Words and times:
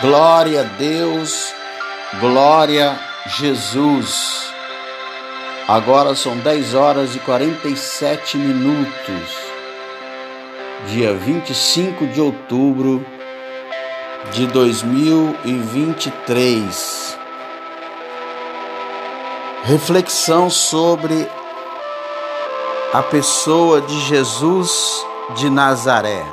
Glória 0.00 0.60
a 0.60 0.62
Deus, 0.62 1.52
glória 2.20 2.92
a 2.92 3.28
Jesus. 3.28 4.48
Agora 5.66 6.14
são 6.14 6.38
10 6.38 6.74
horas 6.74 7.16
e 7.16 7.18
47 7.18 8.36
minutos, 8.36 9.36
dia 10.86 11.12
25 11.14 12.06
de 12.06 12.20
outubro 12.20 13.04
de 14.30 14.46
2023. 14.46 17.18
Reflexão 19.64 20.48
sobre 20.48 21.28
a 22.92 23.02
pessoa 23.02 23.80
de 23.80 23.98
Jesus 24.02 25.04
de 25.34 25.50
Nazaré. 25.50 26.24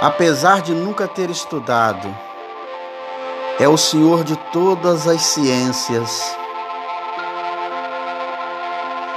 Apesar 0.00 0.60
de 0.60 0.74
nunca 0.74 1.06
ter 1.06 1.30
estudado, 1.30 2.14
é 3.60 3.68
o 3.68 3.76
Senhor 3.76 4.24
de 4.24 4.36
todas 4.52 5.06
as 5.06 5.22
ciências. 5.22 6.36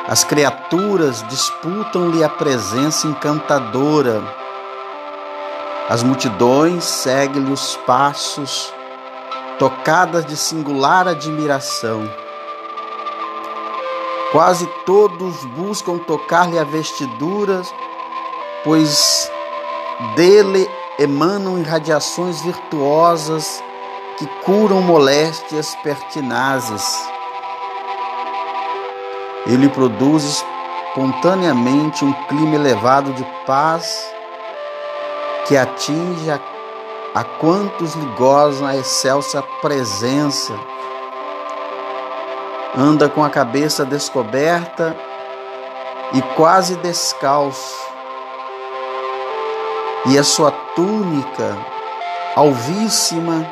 As 0.08 0.23
criaturas 0.23 1.23
disputam-lhe 1.27 2.23
a 2.23 2.30
presença 2.30 3.08
encantadora. 3.08 4.21
As 5.90 6.04
multidões 6.04 6.84
seguem-lhe 6.84 7.52
os 7.52 7.76
passos, 7.77 8.71
tocadas 9.57 10.26
de 10.26 10.38
singular 10.38 11.07
admiração. 11.07 12.07
Quase 14.32 14.68
todos 14.85 15.44
buscam 15.46 15.98
tocar-lhe 15.98 16.59
a 16.59 16.63
vestidura, 16.63 17.63
pois 18.63 19.32
dele 20.16 20.70
emanam 21.00 21.58
irradiações 21.58 22.42
virtuosas 22.42 23.64
que 24.18 24.27
curam 24.44 24.82
moléstias 24.82 25.76
pertinazes. 25.84 26.84
Ele 29.46 29.70
produz 29.70 30.44
espontaneamente 30.94 32.04
um 32.04 32.13
clima 32.27 32.55
elevado 32.55 33.13
de 33.13 33.24
paz 33.46 34.12
que 35.48 35.55
atinge 35.55 36.30
a, 36.30 36.40
a 37.16 37.24
quantos 37.24 37.93
lhe 37.96 38.05
gozam 38.18 38.68
a 38.68 38.76
excelsa 38.76 39.41
presença. 39.62 40.54
Anda 42.76 43.10
com 43.10 43.24
a 43.24 43.30
cabeça 43.30 43.86
descoberta 43.86 44.96
e 46.14 46.21
quase 46.36 46.76
descalço 46.77 47.87
e 50.05 50.17
a 50.17 50.23
sua 50.23 50.51
túnica 50.76 51.57
alvíssima 52.35 53.45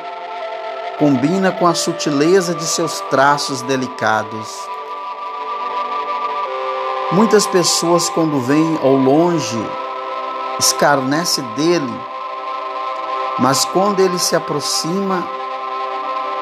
combina 0.97 1.51
com 1.51 1.67
a 1.67 1.73
sutileza 1.73 2.53
de 2.53 2.63
seus 2.63 3.01
traços 3.09 3.61
delicados. 3.63 4.67
Muitas 7.11 7.45
pessoas, 7.47 8.09
quando 8.09 8.39
veem 8.39 8.79
ao 8.81 8.93
longe, 8.95 9.59
escarnece 10.59 11.41
dele, 11.55 12.01
mas 13.39 13.65
quando 13.65 13.99
ele 13.99 14.17
se 14.17 14.35
aproxima 14.35 15.27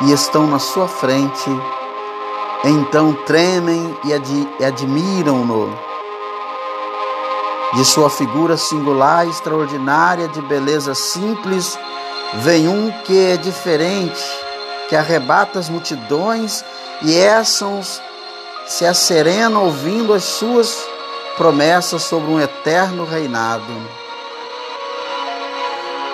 e 0.01 0.11
estão 0.11 0.45
na 0.45 0.59
sua 0.59 0.87
frente, 0.87 1.49
então 2.63 3.13
tremem 3.25 3.97
e 4.03 4.63
admiram-no 4.63 5.92
de 7.75 7.83
sua 7.83 8.09
figura 8.09 8.55
singular 8.55 9.27
extraordinária, 9.27 10.27
de 10.27 10.41
beleza 10.41 10.93
simples, 10.93 11.77
vem 12.35 12.67
um 12.67 12.91
que 13.03 13.17
é 13.31 13.37
diferente, 13.37 14.23
que 14.87 14.95
arrebata 14.95 15.59
as 15.59 15.69
multidões 15.69 16.63
e 17.01 17.17
essas 17.17 18.01
se 18.67 18.85
asserenam 18.85 19.65
ouvindo 19.65 20.13
as 20.13 20.23
suas 20.23 20.85
promessas 21.35 22.03
sobre 22.03 22.31
um 22.31 22.39
eterno 22.39 23.05
reinado. 23.05 23.73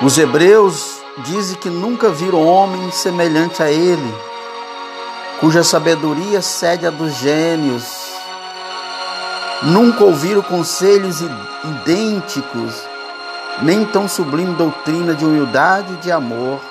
Os 0.01 0.17
hebreus 0.17 1.01
dizem 1.17 1.57
que 1.57 1.69
nunca 1.69 2.09
viram 2.09 2.47
homem 2.47 2.89
semelhante 2.91 3.61
a 3.61 3.69
ele, 3.69 4.16
cuja 5.39 5.63
sabedoria 5.63 6.41
cede 6.41 6.88
a 6.88 6.89
dos 6.89 7.16
gênios, 7.16 8.09
Nunca 9.62 10.06
ouviram 10.06 10.42
conselhos 10.42 11.20
idênticos, 11.20 12.81
nem 13.62 13.84
tão 13.84 14.08
sublime 14.08 14.56
doutrina 14.56 15.14
de 15.14 15.25
humildade 15.25 15.92
e 15.96 15.97
de 15.97 16.09
amor, 16.09 16.62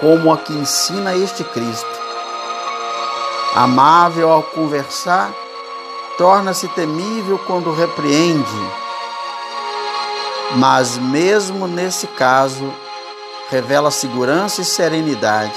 como 0.00 0.32
a 0.32 0.38
que 0.38 0.54
ensina 0.54 1.14
este 1.14 1.44
Cristo. 1.44 2.00
Amável 3.54 4.32
ao 4.32 4.42
conversar, 4.42 5.30
torna-se 6.16 6.66
temível 6.68 7.38
quando 7.46 7.70
repreende, 7.70 8.70
mas 10.56 10.96
mesmo 10.96 11.66
nesse 11.66 12.06
caso, 12.06 12.72
revela 13.50 13.90
segurança 13.90 14.62
e 14.62 14.64
serenidade. 14.64 15.52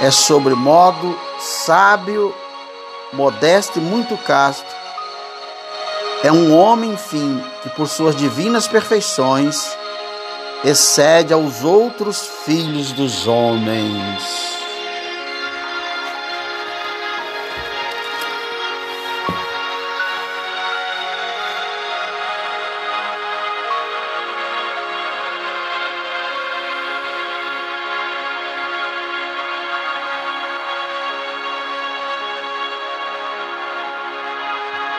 É 0.00 0.10
sobremodo 0.10 1.14
sábio, 1.38 2.34
modesto 3.12 3.78
e 3.78 3.82
muito 3.82 4.16
casto 4.16 4.85
é 6.26 6.32
um 6.32 6.52
homem, 6.56 6.92
enfim, 6.92 7.40
que 7.62 7.70
por 7.70 7.86
suas 7.86 8.16
divinas 8.16 8.66
perfeições 8.66 9.76
excede 10.64 11.32
aos 11.32 11.62
outros 11.62 12.26
filhos 12.44 12.90
dos 12.90 13.28
homens. 13.28 14.55